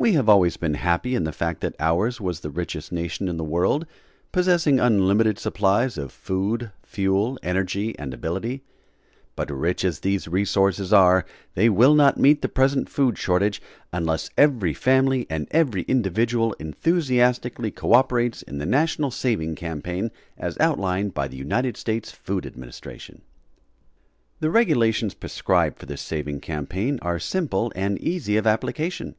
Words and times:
We 0.00 0.12
have 0.12 0.28
always 0.28 0.56
been 0.56 0.74
happy 0.74 1.16
in 1.16 1.24
the 1.24 1.32
fact 1.32 1.60
that 1.60 1.74
ours 1.80 2.20
was 2.20 2.38
the 2.40 2.50
richest 2.50 2.92
nation 2.92 3.26
in 3.26 3.36
the 3.36 3.42
world, 3.42 3.84
possessing 4.30 4.78
unlimited 4.78 5.40
supplies 5.40 5.98
of 5.98 6.12
food, 6.12 6.70
fuel, 6.84 7.36
energy 7.42 7.98
and 7.98 8.14
ability; 8.14 8.62
but 9.34 9.50
rich 9.50 9.84
as 9.84 9.98
these 9.98 10.28
resources 10.28 10.92
are 10.92 11.24
they 11.54 11.68
will 11.68 11.96
not 11.96 12.16
meet 12.16 12.42
the 12.42 12.48
present 12.48 12.88
food 12.88 13.18
shortage 13.18 13.60
unless 13.92 14.30
every 14.38 14.72
family 14.72 15.26
and 15.28 15.48
every 15.50 15.82
individual 15.82 16.52
enthusiastically 16.60 17.72
co 17.72 17.92
operates 17.92 18.40
in 18.42 18.58
the 18.58 18.66
national 18.66 19.10
saving 19.10 19.56
campaign 19.56 20.12
as 20.38 20.56
outlined 20.60 21.12
by 21.12 21.26
the 21.26 21.36
United 21.36 21.76
States 21.76 22.12
Food 22.12 22.46
Administration. 22.46 23.22
The 24.38 24.48
regulations 24.50 25.14
prescribed 25.14 25.76
for 25.80 25.86
this 25.86 26.00
saving 26.00 26.38
campaign 26.38 27.00
are 27.02 27.18
simple 27.18 27.72
and 27.74 27.98
easy 27.98 28.36
of 28.36 28.46
application. 28.46 29.16